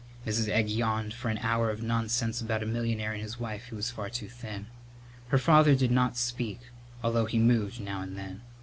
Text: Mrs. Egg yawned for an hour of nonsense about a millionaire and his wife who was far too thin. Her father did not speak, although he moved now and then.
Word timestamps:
Mrs. 0.25 0.49
Egg 0.49 0.67
yawned 0.67 1.13
for 1.13 1.29
an 1.29 1.37
hour 1.43 1.69
of 1.69 1.83
nonsense 1.83 2.41
about 2.41 2.63
a 2.63 2.65
millionaire 2.65 3.11
and 3.13 3.21
his 3.21 3.39
wife 3.39 3.65
who 3.65 3.75
was 3.75 3.91
far 3.91 4.09
too 4.09 4.27
thin. 4.27 4.65
Her 5.27 5.37
father 5.37 5.75
did 5.75 5.91
not 5.91 6.17
speak, 6.17 6.59
although 7.03 7.25
he 7.27 7.37
moved 7.37 7.79
now 7.79 8.01
and 8.01 8.17
then. 8.17 8.41